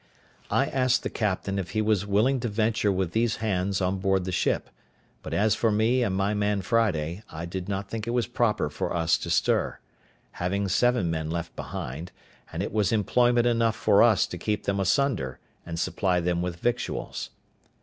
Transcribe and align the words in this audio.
I 0.49 0.65
asked 0.65 1.03
the 1.03 1.11
captain 1.11 1.59
if 1.59 1.73
he 1.77 1.81
was 1.83 2.07
willing 2.07 2.39
to 2.39 2.47
venture 2.47 2.91
with 2.91 3.11
these 3.11 3.35
hands 3.35 3.81
on 3.81 3.99
board 3.99 4.25
the 4.25 4.31
ship; 4.31 4.71
but 5.21 5.31
as 5.31 5.53
for 5.53 5.71
me 5.71 6.01
and 6.01 6.15
my 6.15 6.33
man 6.33 6.63
Friday, 6.63 7.21
I 7.29 7.45
did 7.45 7.69
not 7.69 7.87
think 7.87 8.07
it 8.07 8.09
was 8.09 8.25
proper 8.25 8.71
for 8.71 8.95
us 8.95 9.15
to 9.19 9.29
stir, 9.29 9.77
having 10.31 10.67
seven 10.69 11.11
men 11.11 11.29
left 11.29 11.55
behind; 11.55 12.11
and 12.51 12.63
it 12.63 12.71
was 12.73 12.91
employment 12.91 13.45
enough 13.45 13.75
for 13.75 14.01
us 14.01 14.25
to 14.25 14.39
keep 14.39 14.63
them 14.63 14.79
asunder, 14.79 15.37
and 15.67 15.79
supply 15.79 16.19
them 16.19 16.41
with 16.41 16.55
victuals. 16.55 17.29